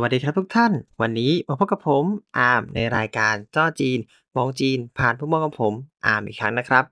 [0.00, 2.04] วัสดีครับทุกท่าน วันนี้มาพบกับผม
[2.38, 3.98] อาร์มในรายการจ้อจีน
[4.36, 5.72] มองจีน ผ่านผู้มองของผม
[6.06, 6.84] อาร์มอีกครั้งนะครับ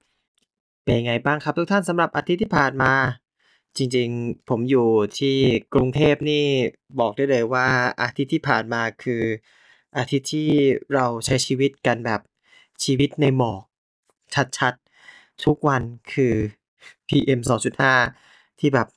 [0.83, 2.93] เป็นไงบ้างครับทุกท่านสำหรับอาทิตย์ที่ผ่านมา
[3.77, 4.89] จริงๆ ผมอยู่
[5.19, 5.37] ที่
[5.75, 6.45] กรุงเทพนี่
[7.01, 7.67] บอกได้เลยว่า
[8.03, 9.23] อาทิตย์ที่ผ่านมาคือ
[9.97, 10.51] อาทิตย์ที่
[10.95, 12.21] เราใช้ชีวิตกันแบบ
[12.85, 13.63] ชีวิตในหมอก
[14.59, 16.35] ชัดๆ ทุกวันคือ
[17.09, 17.41] PM
[18.01, 18.89] 2.5 ที่แบบ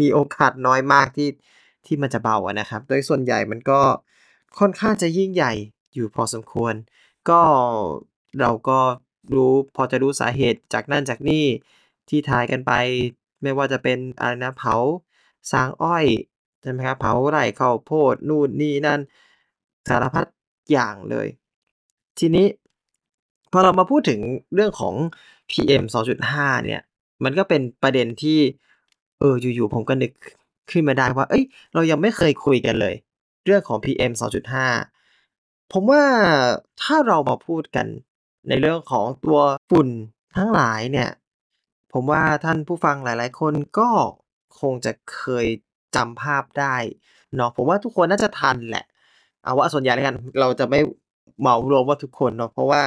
[0.00, 1.28] มีโอกาสน้อยมากที่
[1.86, 3.80] ที่มันจะเบาอะนะครับ โดยส่วนใหญ่มันก็
[4.58, 5.52] ค่อนข้างจะยิ่งใหญ่
[5.94, 6.74] อยู่พอสมควร
[7.30, 7.40] ก็
[8.40, 8.78] เราก็
[9.34, 11.46] รู้พอจะรู้สาเหตุจากนั่นจากนี่
[12.08, 12.72] ที่ทายกันไป
[13.42, 14.76] ไม่ว่าจะเป็นอะไรนะเผา
[15.52, 16.06] สางอ้อย
[16.62, 19.00] ใช่ไหมครับเผาไร่ข้าวโพดนู่นนี่นั่น
[19.88, 20.26] สารพัด
[20.72, 21.28] อย่างเลย
[22.18, 22.46] ทีนี้
[23.52, 24.20] พอเรามาพูดถึง
[24.54, 24.94] เรื่องของ
[25.50, 25.84] PM
[26.24, 26.82] 2.5 เนี่ย
[27.24, 28.38] มันก็เป็นประเด็นที่
[29.18, 30.12] เอออยู่ๆผมก็นึก
[30.70, 32.94] ขึ้นมาได้ว่า เอ้ย เรายังไม่เคยคุยกันเลย
[33.46, 34.12] เรื่องของ PM
[34.96, 36.02] 2.5 ผมว่า
[36.82, 37.86] ถ้าเรามาพูดกัน
[38.48, 39.40] ในเรื่องของตัว
[39.70, 39.88] ฝุ่น
[40.36, 41.10] ทั้งหลายเนี่ย
[41.92, 43.90] ผมว่าท่านผู้ฟังหลายๆ คนก็
[44.60, 45.46] คงจะเคย
[45.96, 46.76] จำภาพได้
[47.36, 48.84] เนาะผมว่าทุกคนน่าจะทันแหละ
[49.44, 50.80] เอาว่าส่วนใหญ่แล้วกันเราจะไม่
[51.40, 52.82] เหมารวมว่าทุกคนเนาะเพราะว่า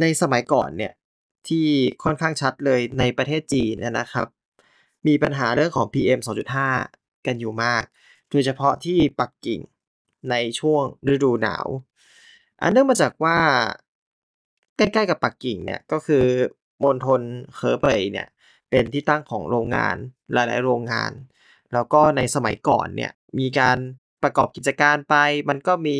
[0.00, 0.92] ในสมัยก่อนเนี่ย
[1.48, 1.66] ที่
[2.04, 4.26] ค่อนข้างชัดเลยในประเทศจีนเนี่ยนะครับ
[5.06, 7.84] มีปัญหาเรื่องของ PM 2.5 กันอยู่มาก
[8.30, 9.60] โดยเฉพาะที่ปักกิ่ง
[10.30, 11.66] ในช่วงฤดูหนาว
[12.60, 13.38] อันเนื่องมาจากว่า
[14.76, 16.24] ใกล้ๆกับปักกิ่งเนี่ยก็คือ
[16.82, 17.20] มณฑล
[17.54, 18.28] เหอเป่ยเนี่ย
[18.70, 19.96] เป็นที่ตั้งของโรงงาน
[20.32, 21.12] หลายๆ โรงงาน
[21.72, 23.78] แล้วก็ในสมัยก่อนเนี่ยมีการ
[24.22, 25.14] ประกอบกิจการไป
[25.48, 25.98] มันก็มี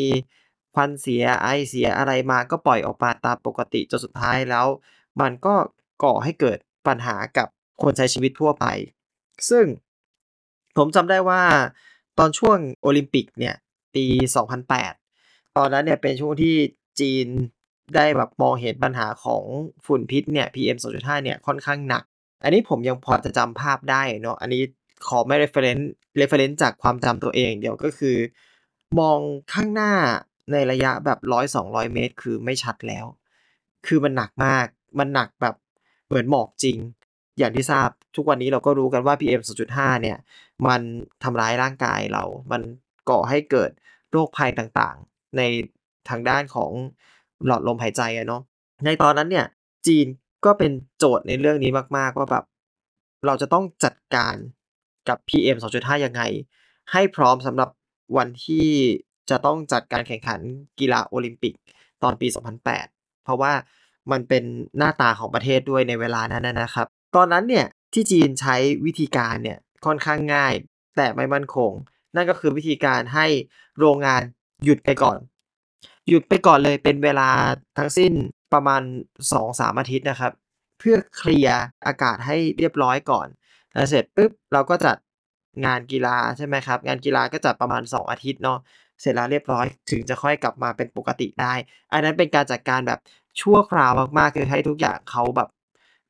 [0.75, 4.67] ควันเสียไอเสียอะไรมาก็ปล่อยออกมาตามปกติจนสุดท้ายแล้ว
[5.21, 5.55] มันก็
[6.05, 7.49] ก่อให้เกิดปัญหากับ
[7.83, 8.67] คนใช้ชีวิตทั่วไป
[9.51, 9.65] ซึ่ง
[10.77, 11.43] ผมจำได้ว่า
[12.19, 13.55] ตอนช่วงโอลิมปิกเนี่ย
[13.95, 14.05] ปี
[14.81, 16.55] 2008 ตอนนั้นเนี่ยเป็นช่วงที่
[17.01, 17.27] จีน
[17.95, 19.43] ได้แบบมองเห็นปัญหาของ
[19.87, 22.05] ฝุ่นพิษเนี่ย PM 2.5 เนี่ยค่อนข้างหนัก
[22.43, 24.63] อันนี้ผมยังพอจะจำภาพได้เนาะอันนี้
[25.09, 25.87] ขอไม่ reference
[26.21, 28.17] reference จากความจำตัวเองเดี๋ยวก็คือ
[29.01, 29.19] มอง
[29.53, 29.93] ข้างหน้า
[30.53, 31.19] ในระยะแบบ
[31.57, 33.07] 100-200เมตร คือไม่ชัดแล้ว
[33.87, 34.67] คือมันหนักมาก
[34.99, 35.55] มันหนักแบบ
[36.07, 36.79] เหมือนหมอกจริง
[37.39, 40.19] อย่างที่ทราบทุกวันนี้เราก็รู้กันว่า PM 2.5 เนี่ย
[40.67, 40.81] มัน
[41.23, 42.63] ทำร้ายร่างกายเรา มัน
[43.11, 43.71] ก่อให้เกิด
[44.11, 45.43] โรคภัยต่างๆ ใน
[46.09, 46.71] ทางด้านของ
[47.47, 48.43] หลอดลมหายใจอะเนาะ
[48.85, 49.47] ในตอนนั้นเนี่ย
[49.87, 50.07] จีน
[50.45, 52.45] ก็เป็นโจทย์ในเรื่องนี้มากๆ ว่าแบบ
[53.27, 54.37] เราจะต้องจัดการ
[55.09, 56.23] กับ PM 2.5 ยังไง
[56.93, 57.71] ให้พร้อมสำหรับ
[58.17, 58.69] วันที่
[59.31, 60.41] จะต้องจัดการแข่งขัน
[60.81, 61.55] กีฬาโอลิมปิก
[62.03, 62.27] ตอนปี
[62.77, 63.53] 2008 เพราะว่า
[64.13, 64.45] มันเป็น
[64.79, 68.57] หน้าตาของประเทศด้วยในเวลานั้นนะครับ ตอนนั้นเนี่ยที่จีนใช้
[68.87, 70.53] วิธีการเนี่ยค่อนข้างง่าย
[70.97, 71.73] แต่ไม่มั่นคง
[72.15, 73.27] นั่นก็คือวิธีการให้
[73.79, 74.23] โรงงาน
[74.65, 75.19] หยุดไปก่อน
[76.09, 77.31] หยุดไปก่อนเลยเป็นเวลา
[77.79, 78.13] ทั้งสิ้น
[78.53, 78.83] ประมาณ
[79.31, 80.33] 2-3 อาทิตย์นะครับ
[80.79, 83.27] เพื่อเคลียร์อากาศให้เรียบร้อยก่อน
[83.75, 84.97] แล้วเสร็จปุ๊บเราก็จัด
[85.65, 88.59] งานกีฬาใช่ไหมครับ งานกีฬาก็จัดประมาณ 2 อาทิตย์เนาะ
[89.01, 91.55] เสร็จแล้วเรียบร้อยถึงจะค่อยกลับมาเป็นปกติได้
[91.93, 93.01] อันนั้นเป็นการจัดการแบบ
[93.41, 95.49] ชั่วคราวมากๆคือให้ทุกอย่างเขาแบบ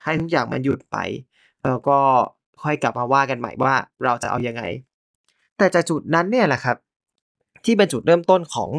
[0.02, 0.96] ให้ทุกอย่างมันหยุดไป
[1.68, 1.98] แล้วก็
[2.62, 3.74] ค่อยกลับมาว่ากันใหม่ว่า
[4.04, 4.62] เราจะเอายังไง
[5.58, 6.76] แต่จากจุดนั้นเนี่ยแหละครับ
[7.64, 8.70] ที่เป็นจุดเริ่มต้นของ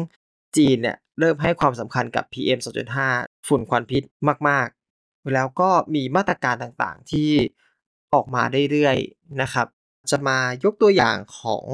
[0.56, 2.58] จีนเนี่ยเริ่มให้ความสำคัญกับ PM
[3.02, 4.02] 2.5 ฝุ่นควันพิษ
[4.48, 4.68] มาก
[5.00, 7.30] ๆ แล้วก็มีมาตรการต่างๆที่
[8.14, 9.66] ออกมาเรื่อยๆนะครับ
[10.10, 11.64] จะมายกตัวอย่างของ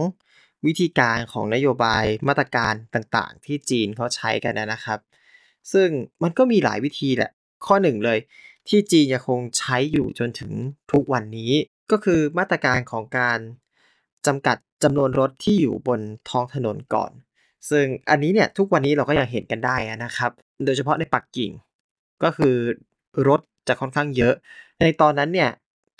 [0.67, 4.99] วิธีการของนโยบายมาตรการต่างๆ ที่จีนเขาใช้กันนะครับ
[5.73, 5.89] ซึ่ง
[6.23, 7.31] มันก็มีหลายวิธีแหละ
[7.67, 8.19] ข้อหนึ่งเลย
[8.69, 10.53] ที่จีนยังคงใช้อยู่จนถึง
[10.93, 11.53] ทุกวันนี้
[11.91, 13.39] ก็คือมาตรการของการ
[14.27, 17.11] จำกัดจำนวนรถที่อยู่บนท้องถนนก่อน
[17.71, 20.31] ซึ่งอันนี้เนี่ยทุกวันนี้เราก็ยังเห็นกันได้นะครับ
[20.65, 21.51] โดยเฉพาะในปักกิ่ง
[22.23, 22.55] ก็คือ
[23.29, 24.35] รถจะค่อนข้างเยอะ
[24.81, 25.51] ในตอนนั้นเนี่ย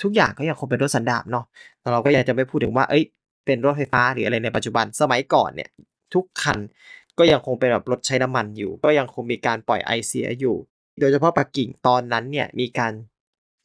[0.03, 1.45] ทุกอย่างก็ยังคงเป็นรถสันดาปเนาะ
[1.81, 3.05] แต่เราก็ยังจะไม่พูดถึงว่า เอ้ย
[3.47, 5.69] เป็นรถไฟฟ้าหรืออะไรในปัจจุบัน สมัยก่อนเนี่ย
[6.15, 6.59] ทุกคัน
[7.19, 10.57] ก็ยังคงเป็นแบบรถใช้น้ำมันอยู่ ก็ยังคงมีการปล่อยไอเสียอยู่
[11.01, 12.93] โดยเฉพาะปักกิ่งตอนนั้นเนี่ยมีการ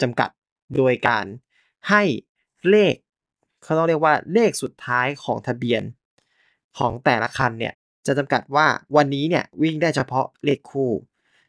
[0.02, 0.30] จำกัด
[0.78, 1.26] โดยการ
[1.90, 2.04] ให้
[2.70, 2.96] เลข
[3.64, 5.82] เขาต้องเรียกว่าเลขสุดท้ายของทะเบียน
[6.78, 7.74] ของแต่ละคันเนี่ย
[8.08, 8.66] จะจำกัดว่า
[8.96, 10.92] วันนี้เนี่ยวิ่งได้เฉพาะเลขคู่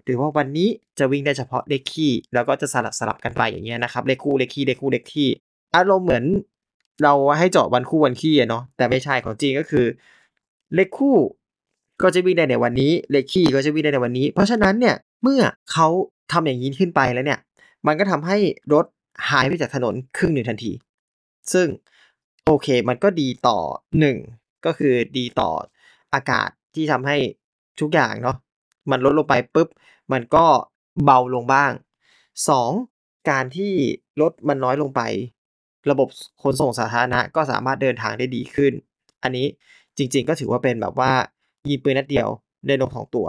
[0.05, 0.69] หรือว่าวันนี้
[0.99, 5.29] จะวิ่งได้เฉพาะเลขคี่ แล้วก็จะสลับสลับกันไปอย่างเงี้ยนะครับเลขคู่เลขคี่เลขคู่เลขคี่
[5.75, 6.25] อารมณ์เหมือน
[7.03, 9.87] เราให้เจาะวันคู่วันคี่เนาะแต่ไม่ใช่ของจริงก็คือ
[10.75, 11.17] เลขคู่
[12.03, 15.41] ก็จะวิ่งได้ในวันนี้ เลขคี่ก็จะวิ่งได้ในวันนี้ เพราะฉะนั้นเนี่ย เมื่อ
[15.73, 15.89] เขา
[16.33, 17.41] ทำอย่างนี้ขึ้นไปแล้วเนี่ย
[17.87, 18.37] มันก็ทำให้
[18.73, 18.87] รถ
[19.31, 20.73] หายไปจากถนนครึ่งหนึ่งทันที
[21.53, 21.67] ซึ่ง
[22.47, 23.59] โอเคมันก็ดีต่อ
[24.11, 25.51] 1ก็คือดีต่อ
[26.15, 27.17] อากาศที่ทำให้
[27.81, 28.37] ทุกอย่างเนาะ
[28.91, 29.69] มันลดลงไปปุ๊บ
[30.13, 30.45] มันก็
[31.05, 31.73] เบาลงบ้าง
[32.51, 33.31] 2.
[33.31, 33.73] การที่
[34.21, 35.01] รถมันน้อยลงไป
[35.91, 36.09] ระบบ
[36.43, 38.73] ขนส่งสาธารณะก็สามารถเดินทางได้ดีขึ้น
[39.23, 39.47] อันนี้
[39.97, 41.11] จริงๆก็ถือว่าเป็นแบบว่า
[41.69, 42.29] ยิงปืนนัดเดียว
[42.67, 43.27] ได้นกสองตัว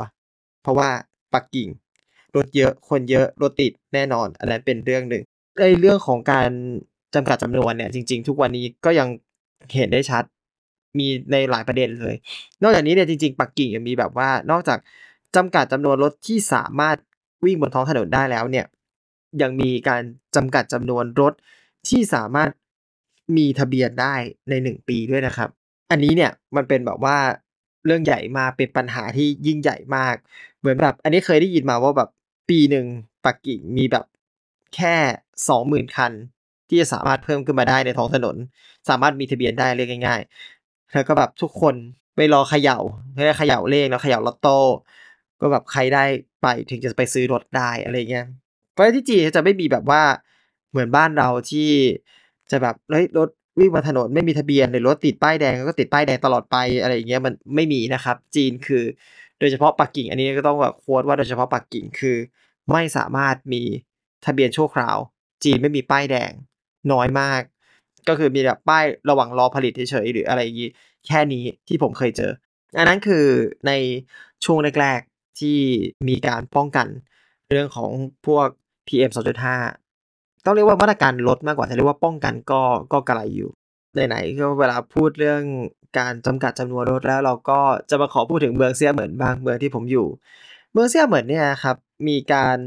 [0.62, 0.89] เพราะว่า
[1.33, 1.69] ปักกิ่ง
[2.35, 5.24] รถเยอะคนเยอะรถติดแน่นอน อันนั้นเป็นเรื่องหนึ่ง
[5.62, 6.50] ในเรื่องของการ
[7.15, 9.07] จำกัดจำนวนเนี่ยจริง ๆ ทุกวันนี้ก็ยัง
[9.75, 10.24] เห็นได้ชัด
[11.00, 12.15] มีในหลายประเด็นเลย
[12.63, 14.79] นอกจากนี้เนี่ยจริง ๆ ปักกิ่งยังมีแบบว่า นอกจาก
[15.35, 16.97] จำกัดจำนวนรถที่สามารถ
[17.45, 18.65] วิ่งบนท้องถนนได้แล้วเนี่ย
[19.41, 20.01] ยังมีการ
[20.35, 21.33] จำกัดจำนวนรถ
[21.89, 22.50] ที่สามารถ
[23.38, 24.15] มีทะเบียนได้
[24.50, 25.50] ในหนึ่งปีด้วยนะครับ
[25.91, 27.18] อันนี้เนี่ยมันเป็นแบบว่า
[27.85, 30.15] เรื่องใหญ่มากเป็นปัญหาที่ยิ่งใหญ่มาก
[30.59, 32.09] เหมือนแบบ อันนี้เคยได้ยินมาว่าแบบ
[32.50, 32.85] ปีหนึ่ง
[33.25, 34.06] ปักกิ่งมีแบบ
[34.75, 34.95] แค่
[35.50, 36.12] สองหมื่นคัน
[36.69, 38.35] ที่จะสามารถเพิ่มขึ้นมาได้ในท้องถนน
[38.89, 41.75] สามารถมีทะเบียนได้เรียกง่ายๆแล้วก็แบบทุกคน
[42.15, 42.79] ไปรอเขย่า
[43.13, 44.57] เพื่อเขย่าเลขแล้วเขย่าลอตโต้
[45.39, 46.03] ก็แบบใครได้
[46.41, 48.25] ไปถึงจะไปซื้อรถได้อะไรเงี้ย
[48.71, 50.01] เพราะที่จีนจะไม่มีแบบว่า
[50.71, 51.69] เหมือนบ้านเราที่
[52.51, 53.29] จะแบบเฮ้ยรถ
[53.59, 58.83] วิ่งมาถนนไม่มีทะเบียนหรือรถติดป้ายแดงก็ติดป้ายแดงตลอดไปอะไรอย่างเงี้ยมันไม่มีนะครับ จีนคือ
[59.39, 62.18] โดยเฉพาะปักกิ่ง อันนี้ก็ต้องแบบโค้ดว่าโดยเฉพาะปักกิ่งคือ
[62.71, 63.62] ไม่สามารถมี
[64.25, 64.98] ทะเบียนชั่วคราว
[65.44, 66.31] จีนไม่มีป้ายแดง
[66.92, 67.42] น้อยมาก
[68.07, 70.69] ก็คือมีแบบป้ายระหว่างรอผลิตเฉยๆหรืออะไรอย่างงี้
[71.07, 72.31] แค่นี้ที่ผมเคยเจอ
[72.77, 73.25] อันนั้นคือ
[73.68, 73.71] ใน
[74.45, 75.57] ช่วงแรกๆที่
[76.07, 76.88] มีการป้องกัน
[77.50, 77.89] เรื่องของ
[78.25, 78.48] พวก
[78.88, 79.87] PM 2.5
[80.48, 82.62] ต้องเรียกว่ามาตรการลดมากกว่าจะเรียกว่าป้องกันก็
[82.94, 83.50] ก็กระไรอยู่
[84.08, 85.42] ไหนๆก็เวลาพูดเรื่อง
[85.98, 87.60] การจำกัดจำนวนรถแล้วเราก็
[87.90, 90.08] จะมาขอพูดถึงเมืองเซียเหมินบางเมืองที่ผมอยู่
[90.72, 91.76] เมืองเซียเหมินเนี่ยครับ
[92.08, 92.58] มีการ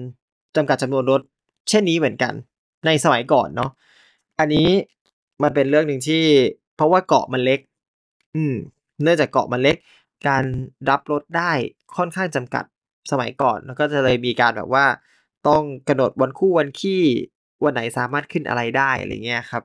[0.56, 1.21] จำกัดจำนวนรถ
[1.69, 2.32] เช่นนี้เหมือนกัน
[2.87, 3.71] ในสมัยก่อนเนาะ
[4.38, 4.69] อันนี้
[5.43, 6.25] มันเป็นเรื่องหนึ่งที่
[6.77, 7.61] เพราะว่าเกาะมันเล็ก
[8.37, 8.55] อืม
[9.03, 9.77] เนื่องจากเกาะมันเล็ก
[10.29, 10.44] การ
[10.91, 11.53] รับรถได้
[11.97, 12.65] ค่อนข้างจำกัด
[13.11, 14.85] สมัยก่อน แล้วก็จะเลยมีการแบบว่า
[15.49, 17.03] ต้องกำหนดวันคู่วันขี้
[17.64, 19.62] วันไหนสามารถขึ้นอะไรได้อะไรเงี้ยครับ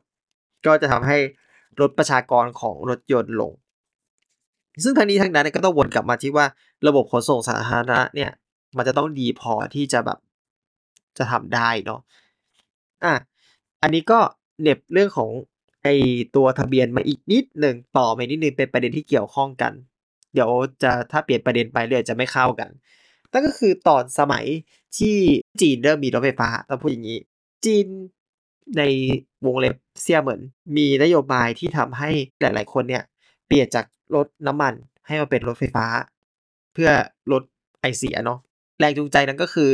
[0.66, 1.18] ก็จะทำให้
[1.82, 3.52] ลดประชากรของรถยนต์ลง
[4.84, 6.46] ซึ่งทางนี้ทางนั้นก็ต้องวนกลับมาที่ว่า
[6.88, 8.32] ระบบขนส่งสาธารณะเนี่ย
[8.78, 10.20] มันจะต้องดีพอที่จะแบบ
[11.18, 12.00] จะทำได้เนาะ
[13.04, 13.14] อะ
[13.82, 14.20] อันนี้ก็
[14.62, 15.30] เน็บเรื่องของ
[15.84, 15.88] ไอ
[16.36, 19.74] ตัวทะเบียนมาอีกนิดหนึ่งต่อไปนิดนึงเป็นประเด็นที่เกี่ยวข้องกัน
[20.34, 20.50] เดี๋ยว
[20.84, 22.70] จะถ้าเปลี่ยนประเด็นไปเรื่อยจะไม่เข้ากัน
[23.32, 24.46] นั่นก็คือตอนสมัย
[24.98, 25.16] ที่
[25.62, 27.20] จีนเริ่มมีรถไฟฟ้าต้องพูดอย่างนี้
[27.66, 27.88] จีน
[28.78, 28.84] ใน
[29.46, 30.42] วงเล็บเซียเหมือน
[30.78, 32.10] มีนโยบายที่ทำให้
[32.42, 33.04] หลาย ๆ คนเนี่ย
[33.48, 33.86] เปลี่ยนจาก
[34.16, 34.74] รถน้ำมัน
[35.08, 35.86] ให้มาเป็นรถไฟฟ้า
[36.74, 36.90] เพื่อ
[37.32, 37.44] ลด
[37.82, 38.40] ไอเสียเนาะ
[38.80, 39.72] แรงจูงใจนั้นก็คือ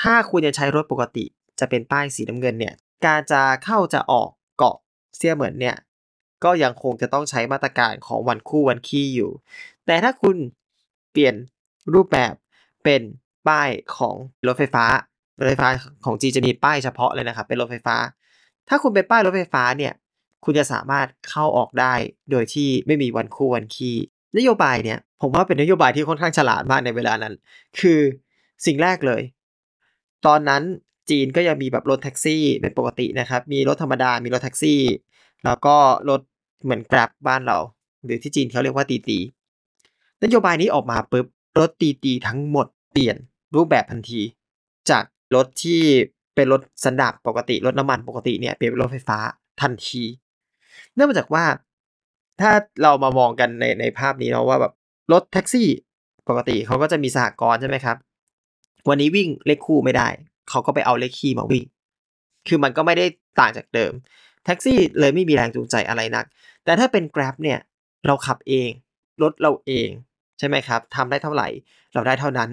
[0.00, 1.24] ถ้าคุณจะใช้รถปกติ
[1.60, 2.74] จะเป็นป้ายสีน้ำเงินเนี่ย
[3.06, 4.76] การจะเข้าจะออกเกาะ
[5.16, 5.76] เซียเหมือนเนี่ย
[6.44, 9.30] ก็ยังคงจะต้องใช้มาตรการของวันคู่วันขี้อยู่
[9.86, 10.36] แต่ถ้าคุณ
[11.12, 11.34] เปลี่ยน
[11.94, 12.34] รูปแบบ
[12.84, 13.02] เป็น
[13.48, 14.14] ป้ายของ
[14.46, 14.84] รถไฟฟ้า
[15.38, 15.68] รถไฟฟ้า
[16.04, 17.96] ของจีจะมีป้ายเฉพาะเลยนะครับ เป็นรถไฟฟ้า
[18.68, 19.92] ถ้าคุณเป็นป้ายรถไฟฟ้าเนี่ย
[20.44, 21.94] คุณจะสามารถเข้าออกได้
[22.30, 23.96] โดยที่ไม่มีวันคู่วันขี้
[24.36, 27.34] นโยบายเนี่ย ผมว่าเป็นนโยบายที่ค่อนข้างฉลาดมากในเวลานั้น
[27.80, 28.00] คือ
[28.66, 29.22] สิ่งแรกเลย
[30.26, 30.62] ตอนนั้น
[31.10, 34.80] จีนก็ยังมีแบบรถแท็กซี่เป็นปกตินะครับ มีรถธรรมดา มีรถแท็กซี่
[35.44, 35.76] แล้วก็
[36.10, 36.20] รถ
[36.62, 37.58] เหมือนกราบบ้านเรา
[38.04, 39.18] หรือที่จีนเขาเรียกว่าตีตี
[40.24, 41.26] นโยบายนี้ออกมาปุ๊บ
[41.58, 43.16] รถตีตีทั้งหมดเปลี่ยน
[43.54, 44.20] รูปแบบทันที
[45.34, 45.82] รถที่
[46.34, 49.18] เป็นรถสันดาปปกติรถน้ำมันปกติเนี่ยเปลี่ยนเป็นรถไฟฟ้า
[49.62, 50.02] ทันที
[50.94, 51.44] เนื่องมาจากว่า
[52.40, 52.50] ถ้า
[52.82, 54.72] เรามามองกันในในภาพนี้เนาะว่าแบบ
[55.12, 55.68] รถแท็กซี่
[56.28, 57.96] ปกติเขาก็จะมีสหกรณ์ใช่ไหมครับ
[58.88, 60.08] วันนี้วิ่งเลขคู่ไม่ได้
[60.50, 61.64] เขาก็ไปเอาเลขคี่มาวิ่ง
[62.48, 63.06] คือมันก็ไม่ได้
[63.40, 63.92] ต่างจากเดิม
[64.44, 66.24] แท็กซี่เลยไม่มีแรงจูงใจอะไรนัก
[66.64, 67.58] แต่ถ้าเป็น Grab เนี่ย
[68.06, 68.70] เราขับเอง
[69.22, 69.88] รถเราเอง
[70.38, 71.48] ใช่ไหมครับทำได้เท่าไหร่
[71.94, 72.50] เราได้เท่านั้น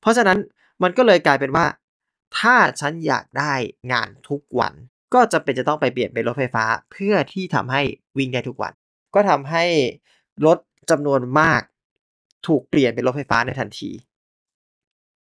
[0.00, 0.38] เพราะฉะนั้น
[0.82, 1.64] มันก็เลยกลายเป็นว่า
[2.38, 3.52] ถ้าฉันอยากได้
[3.92, 4.72] งานทุกวัน
[5.14, 7.82] ก็จะเป็นจะต้องไปเปลี่ยนเป็นรถไฟฟ้า เพื่อที่ทำให้
[8.18, 8.72] วิ่งได้ทุกวัน
[9.14, 9.64] ก็ทำให้
[10.46, 10.58] รถ
[10.90, 11.62] จำนวนมาก
[12.46, 13.90] ถูกเปลี่ยนเป็นรถไฟฟ้าในทันที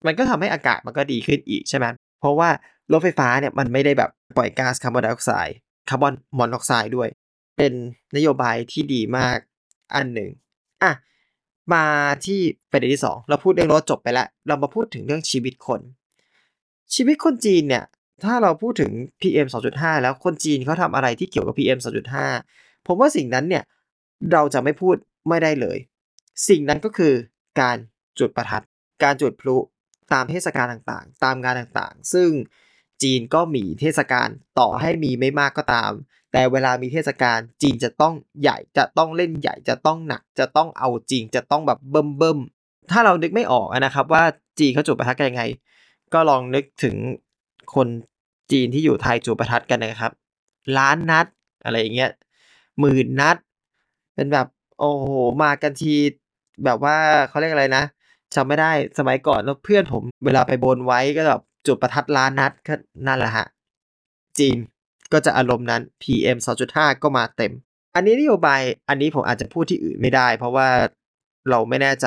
[0.06, 1.86] มันก็ทำให้อากาศมันก็ดีขึ้นอีกใช่ไหม
[2.20, 2.48] เพราะว่า
[2.92, 5.56] รถไฟฟ้าเนี่ยมันไม่ได้แบบปล่อยก๊าซคาร์บอนไดออกไซด์
[5.88, 7.08] คาร์บอนมอนอกไซด์ด้วย
[7.56, 7.72] เป็น
[8.16, 9.38] นโยบายที่ดีมาก
[9.94, 10.30] อันหนึ่ง
[10.82, 10.92] อะ
[11.74, 11.84] มา
[12.24, 15.80] ที่ประเด็นที่ 2 เราพูดเรื่องรถจบไปแล้ว เรามาพูดถึงเรื่องชีวิตคน
[16.94, 17.84] ชีวิตคนจีนเนี่ย
[18.24, 21.78] ถ้าเราพูดถึง PM 2.5 แล้วคนจีนเขาทำอะไรที่เกี่ยวกับ PM
[22.32, 23.64] 2.5 ผมว่าสิ่งนั้นเนี่ย
[24.32, 24.96] เราจะไม่พูด
[25.28, 25.78] ไม่ได้เลย
[26.48, 27.14] สิ่งนั้นก็คือ
[27.60, 27.76] การ
[28.18, 28.64] จุดประทัด
[29.02, 29.56] การจุดพลุ
[30.12, 32.30] ตามเทศกาลต่างๆ ตามงานต่างๆ ซึ่ง
[33.02, 34.28] จีนก็มีเทศกาล
[34.58, 35.90] ต่อให้มีไม่มากก็ตาม
[36.32, 42.38] แต่เวลามีเทศกาลจีนจะต้องใหญ่จะต้องเล่นใหญ่จะต้องหนัก จะต้องเอาจริงจะต้องแบบเบิ่มเบิ่ม
[42.90, 44.22] ถ้าเรานึกไม่ออกนะครับว่า
[44.58, 45.42] จีนเขาจุดประทัดกันยังไง
[46.14, 46.96] ก็ลองนึกถึง
[47.74, 47.88] คน
[48.52, 50.12] จีนที่อยู่ไทยจุดประทัดกันนะครับ
[50.78, 51.26] ล้านนัด
[51.64, 52.10] อะไรอย่างเงี้ย
[52.80, 53.36] หมื่นนัด
[54.14, 54.46] เป็นแบบ
[54.78, 55.06] โอ้โห
[55.42, 55.94] มากันที
[56.64, 56.96] แบบว่า
[57.28, 57.84] เขาเรียกอะไรนะ
[58.34, 62.74] จำไม่ได้สมัยก่อนแล้วเพื่อนผมเวลาไปบนไว้ก็แบบจุดประทัดล้านนัดก็
[63.06, 63.46] นั่นแหละฮะ
[64.38, 64.56] จีน
[65.12, 66.38] ก็จะอารมณ์นั้น PM
[66.70, 67.52] 2.5 ก็มาเต็ม
[67.94, 70.68] อันนี้นโยบายอันนี้ผมอาจจะพูดที่อื่นไม่ได้ เพราะว่า
[71.50, 72.06] เราไม่แน่ใจ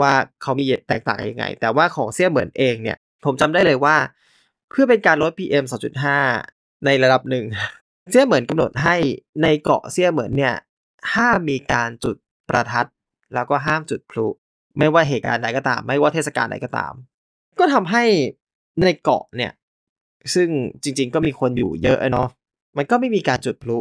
[0.00, 3.96] ว่าเขามีแตกต่างยังไง แต่ว่าของเสี่ยเหมือนเองเนี่ย ผมจำได้เลยว่า
[4.70, 5.64] เพื่อเป็นการลด PM
[6.24, 7.44] 2.5 ในระดับหนึ่ง
[8.10, 8.96] เสี่ยเหมือนกำหนดให้
[9.42, 10.54] ในเกาะเสี่ยเหมือนเนี่ย
[11.14, 12.16] ห้ามมีการจุด
[12.48, 12.88] ประทัด
[13.34, 14.26] แล้วก็ห้ามจุดพลุ
[14.78, 16.92] ไม่ว่าเหตุการณ์ใดก็ตาม ไม่ว่าเทศกาลใดก็ตาม
[17.58, 18.04] ก็ทำให้
[18.84, 19.52] ในเกาะเนี่ย
[20.34, 20.48] ซึ่ง
[20.82, 22.28] จริง ๆ ก็มีคนอยู่เยอะเนาะ
[22.76, 23.78] มันก็ไม่มีการจุดพลุ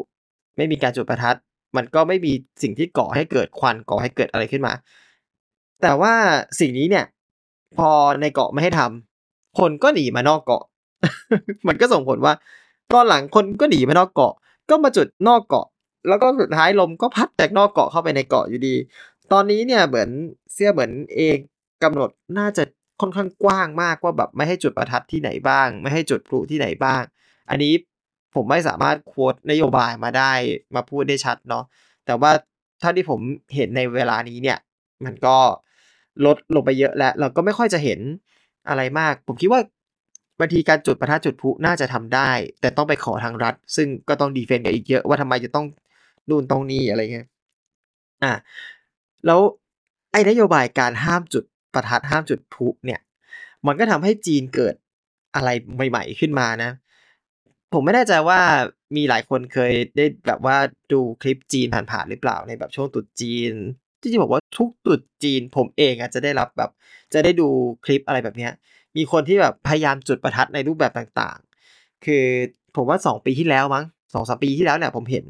[0.58, 1.38] ไม่มีการจุดประทัด
[1.78, 4.74] มันก็ไม่มีสิ่งที่ก่อให้เกิดควันก่อให้เกิดอะไรขึ้นมา
[5.82, 6.14] แต่ว่า
[6.60, 7.06] สิ่งนี้เนี่ย
[7.78, 7.90] พอ
[8.22, 9.07] ในเกาะไม่ให้ทำ
[9.58, 10.64] คนก็หนีมานอกเกาะ
[11.68, 12.34] มันก็ส่งผลว่า
[12.94, 14.34] ตอนหลังคนก็หนีมานอกเกาะ
[14.70, 15.68] ก็มาจุดนอกเกาะ
[16.08, 18.76] แล้วก็สุดท้ายลมก็พัดจากนอกเกาะเข้าไปในเกาะอยู่ดี
[19.32, 20.10] ตอนนี้เนี่ยเหมือน
[20.54, 21.38] เสี่ยเหมือนเอง
[21.84, 22.64] กำหนดน่าจะ
[23.02, 27.02] ค่อนข้างกว้างมากว่าแบบไม่ให้จุดประทัดที่ไหนบ้าง ไม่ให้จุดพลุที่ไหนบ้าง
[27.50, 27.74] อันนี้
[28.36, 30.32] ผมไม่สามารถโค้ดนโยบายมาได้
[30.76, 31.64] มาพูดได้ชัดเนาะ
[32.06, 32.32] แต่ว่า
[32.80, 33.20] เท่าที่ผม
[33.56, 34.58] เห็นในเวลานี้เนี่ย
[35.06, 35.38] มันก็
[36.26, 38.00] ลดลงไปเยอะแล้ว เราก็ไม่ค่อยจะเห็น
[38.70, 39.62] อะไรมาก ผมคิดว่า
[40.40, 42.32] บางทีการจุดประทัดจุดพลุน่าจะทำได้
[42.62, 45.66] แต่ต้องไปขอทางรัฐ ซึ่งก็ต้องดีเฟนต์กันอีกเยอะว่าทำไมจะต้อง
[46.30, 47.28] นู่นตรงนี้อะไรเงี้ย
[48.24, 48.34] อะ
[49.26, 49.40] แล้ว
[50.12, 51.44] ไอ้นโยบายการห้ามจุด
[51.74, 53.00] ประทัดห้ามจุดพลุเนี่ย
[53.68, 54.76] มันก็ทำให้จีนเกิด
[55.36, 55.50] อะไร
[55.90, 56.72] ใหม่ ๆ ขึ้นมานะ
[57.74, 58.40] ผมไม่แน่ใจว่า
[58.96, 60.58] มีหลายคนเคยได้แบบว่า
[60.92, 63.54] ดูคลิปจีนผ่านๆหรือเปล่าในแบบช่วงตรุษจีน
[64.08, 66.70] จริงๆบอกว่าทุกตรุษจีนผมเองอาจจะได้รับแบบ
[67.14, 67.48] จะได้ดู
[67.86, 68.52] คลิปอะไรแบบเนี้ย
[68.98, 72.26] มีคนที่แบบพยายามจุดประทัดในรูปแบบต่างๆ คือ
[72.76, 75.26] ผมว่าสองปีที่แล้วมั้งสองสามปีที่แล้วเนี่ยผมเห็น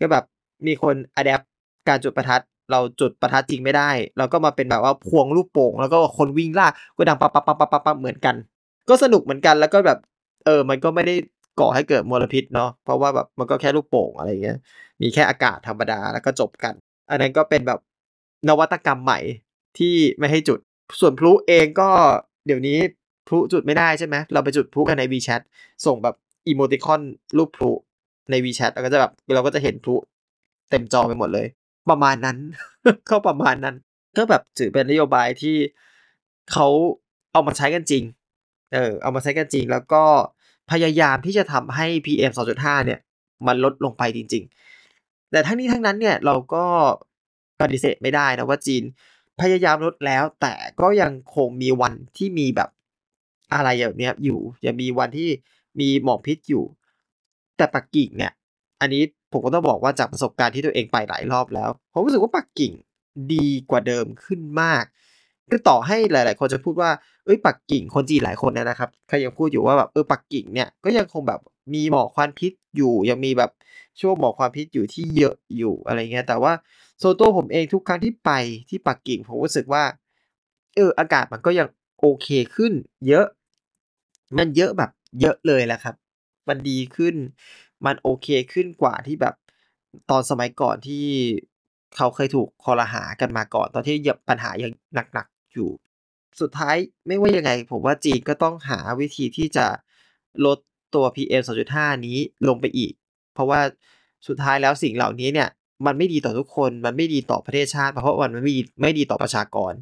[0.00, 0.24] ก็แบบ
[0.66, 1.42] มีคนอัดแอป
[1.88, 8.34] การจุดประทัดเราจุดประทัดจริงไม่ได้ เราก็มาเป็นแบบว่าพวงลูกโป่ง แล้วก็คนวิ่งล่าก็ดังปั๊บปั๊บปั๊บปั๊บปั๊บเหมือนกัน
[8.88, 9.98] ก็สนุกเหมือนกันแล้วก็แบบ
[10.44, 11.14] เออมันก็ไม่ได้
[11.60, 14.56] ก่อให้เกิดมลพิษเนาะเพราะว่าแบบมันก็แค่ลูกโป่งอะไรเงี้ย
[15.02, 16.74] มีแค่อากาศธรรมดาแล้วก็จบกัน
[17.10, 17.80] อันนั้นก็เป็นแบบ
[18.48, 19.18] นวัตกรรมใหม่
[19.78, 20.58] ที่ไม่ให้จุด
[21.00, 21.88] ส่วนพลุเองก็
[22.46, 22.78] เดี๋ยวนี้
[23.28, 25.40] พลุจุดไม่ได้ใช่ไหมเราไปจุดพลุกันใน WeChat
[25.86, 26.14] ส่งแบบ
[26.48, 27.00] อีโมติคอน
[27.36, 27.70] รูปพลุ
[28.30, 29.94] ใน WeChat แล้วก็จะแบบเราก็จะเห็นพลุ
[30.70, 31.46] เต็มจอไปหมดเลย
[31.90, 32.36] ประมาณนั้น
[33.10, 33.76] ก็ประมาณนั้น
[34.16, 35.56] ก็แบบถือเป็นนโยบายที่
[36.52, 36.66] เขา
[37.32, 38.02] เอามาใช้กันจริง
[38.74, 40.04] เออ เอามาใช้กันจริง แล้วก็
[40.70, 43.00] พยายามที่จะทำให้ PM 2.5 เนี่ย
[43.46, 44.44] มันลดลงไปจริง
[44.88, 46.64] ๆ แต่ทั้งนี้ทั้งนั้นเนี่ยเราก็
[47.60, 48.82] ปฏิเสธไม่ได้นะว่าจีน
[49.40, 52.70] พยายามลดแล้ว แต่ก็ยังคงมีวันที่มีแบบ
[53.54, 55.28] อะไรแบบนี้อยู่ยังมีวันที่
[55.80, 56.64] มีหมอกพิษอยู่
[57.56, 58.32] แต่ปักกิ่งเนี่ย
[58.80, 62.72] อันนี้ผมก็ต้องบอกว่าจากประสบการณ์ที่ตัวเองไปหลายรอบแล้วผมรู้สึกว่าปักกิ่ง
[63.34, 64.84] ดีกว่าเดิมขึ้นมาก
[65.50, 66.90] คือต่อให้หลาย ๆ คนจะพูดว่า
[67.24, 71.40] เอ้ยปักกิ่งคนจีนหลายคนนะครับเขายังพูดอยู่ว่าแบบเออปักกิ่งเนี่ยก็ยังคงแบบ
[71.74, 73.50] มีหมอกควันพิษอยู่ ยังมีแบบ
[74.00, 76.52] ช่วงหมอกควันพิษอยู่ที่เยอะอยู่อะไรเงี้ยแต่ว่า
[76.98, 78.30] โซโต้ผมเองทุกครั้งที่ไป
[78.68, 79.84] ที่ปักกิ่งผมรู้สึกว่า
[80.74, 81.68] เอออากาศมันก็ยัง
[82.00, 82.72] โอเคขึ้น
[83.06, 83.26] เยอะ
[84.38, 85.94] มันเยอะแบบ เยอะเลยแหละครับ
[86.48, 87.14] มันดีขึ้น
[87.86, 89.34] มันโอเคขึ้นกว่าที่แบบ
[90.10, 91.04] ตอนสมัยก่อนที่
[91.96, 95.68] เขาเคยถูกคอรหากันมาก่อน ตอนที่ยปัญหายังหนักๆอยู่
[96.40, 96.76] สุดท้าย
[97.06, 99.66] ไม่ว่ายังไง ผมว่าจีนก็ต้องหาวิธีที่จะ
[100.46, 100.58] ลด
[100.94, 102.92] ตัว PM 2.5 นี้ลงไปอีก
[103.34, 103.60] เพราะว่า
[104.26, 105.48] สุดท้ายแล้วสิ่งเหล่านี้เนี่ย
[105.86, 109.72] มันไม่ดีต่อทุกคน มันไม่ดีต่อประเทศชาติ เพราะมันไม่ดีไม่ดีต่อประชากร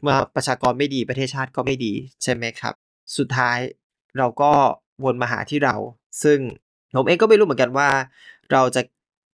[0.00, 1.92] เมื่อประชากรไม่ดีประเทศชาติก็ไม่ดี
[2.22, 2.74] ใช่ไหมครับ
[3.16, 3.58] สุดท้าย
[4.18, 4.52] เราก็
[5.04, 5.76] วนมาหาที่เรา
[6.22, 6.38] ซึ่ง
[6.96, 7.88] ผมเองก็ไม่รู้เหมือนกันว่า
[8.52, 8.82] เราจะ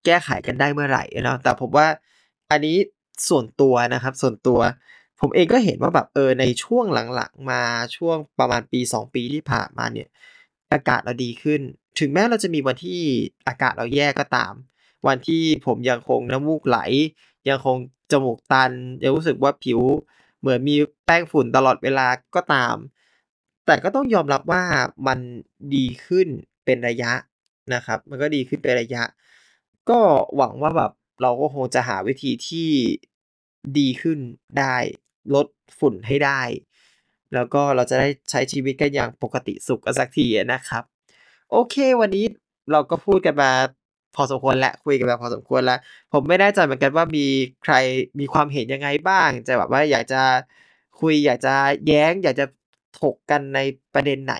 [0.04, 1.86] แก้ไขกันได้เมื่อไหร่นะแต่ผมว่า
[2.50, 2.76] อันนี้
[3.28, 4.60] ส่วนตัวนะครับ ส่วนตัว
[5.20, 6.84] ผมเองก็เห็นว่าแบบเออในช่วง
[7.14, 7.62] หลังๆ มา
[7.96, 10.08] ช่วงประมาณปี 2 ปีที่ผ่านมาเนี่ย
[10.72, 11.60] อากาศเราดีขึ้น
[11.98, 13.00] ถึงแม้เราจะมีวันที่
[13.48, 14.52] อากาศเราแย่ก็ตาม
[15.06, 16.78] วันที่ผมยังคงน้ำมูกไหล
[17.48, 17.76] ยังคง
[18.12, 18.72] จมูกตัน
[19.02, 19.80] ยังรู้สึกว่าผิว
[20.40, 20.76] เหมือนมี
[21.06, 22.76] แป้งฝุ่นตลอดเวลาก็ตาม
[23.66, 24.64] แต่ก็ต้องยอมรับว่า
[25.06, 25.18] มัน
[25.74, 26.28] ดีขึ้น
[26.64, 27.12] เป็นระยะ
[27.74, 29.02] นะครับ มันก็ดีขึ้นเป็นระยะ
[29.90, 30.00] ก็
[30.36, 32.68] หวังว่าแบบเราก็คงจะหาวิธีที่
[33.78, 34.18] ดีขึ้น
[34.58, 34.76] ได้
[35.34, 35.46] ลด
[35.78, 36.40] ฝุ่นให้ได้
[37.34, 40.82] แล้วก็เราจะได้ใช้ชีวิตกันอย่างปกติสุขสักทีนะครับ
[41.50, 42.24] โอเควันนี้
[42.72, 43.52] เราก็พูดกันมา
[44.16, 45.78] พอสมควรแล้วคุยกันมาพอสมควรแล้ว
[46.12, 47.26] ผมไม่แน่ใจเหมือนกันว่ามี
[47.64, 47.74] ใคร
[48.20, 50.22] มีความเห็นยังไงบ้างจะแบบว่าอยากจะ
[51.00, 51.54] คุยอยากจะ
[51.86, 52.46] แย้ง อยากจะ
[53.00, 53.60] ถกกันใน
[53.94, 54.34] ประเด็นไหน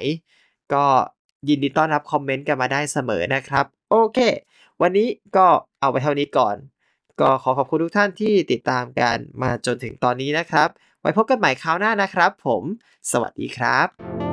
[0.72, 0.84] ก็
[1.48, 4.18] ยินดีต้อนรับคอมเมนต์กันมาได้เสมอนะครับ โอเค
[4.82, 5.46] วันนี้ก็
[5.80, 6.56] เอาไปเท่านี้ก่อน
[7.20, 10.68] ก็ขอขอบคุณทุกท่านที่ติดตามกันมาจนถึงตอนนี้นะครับ
[11.00, 12.62] ไว้พบกันใหม่คราวหน้านะครับ ผม
[13.10, 14.25] สวัสดีครับ